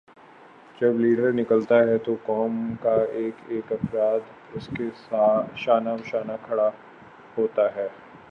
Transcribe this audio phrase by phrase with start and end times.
[0.81, 4.89] جب لیڈر نکلتا ہے تو قوم کا ایک ایک فرد اسکے
[5.55, 6.69] شانہ بشانہ کھڑا
[7.37, 7.87] ہوتا ہے۔